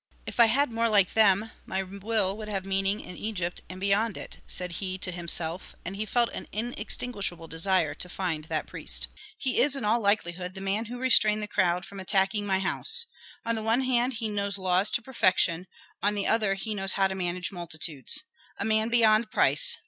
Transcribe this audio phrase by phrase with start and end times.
[0.25, 4.17] "If I had more like them, my will would have meaning in Egypt and beyond
[4.17, 9.09] it," said he to himself, and he felt an inextinguishable desire to find that priest.
[9.37, 13.05] "He is, in all likelihood, the man who restrained the crowd from attacking my house.
[13.45, 15.67] On the one hand he knows law to perfection,
[16.01, 18.21] on the other he knows how to manage multitudes."
[18.57, 19.77] "A man beyond price!